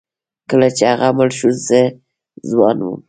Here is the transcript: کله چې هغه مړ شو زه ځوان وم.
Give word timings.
کله 0.49 0.67
چې 0.77 0.83
هغه 0.91 1.07
مړ 1.17 1.29
شو 1.37 1.49
زه 1.67 1.79
ځوان 2.49 2.77
وم. 2.81 2.99